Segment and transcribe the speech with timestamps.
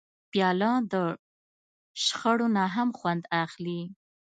[0.31, 0.93] پیاله د
[2.05, 3.81] شخړو نه هم خوند اخلي.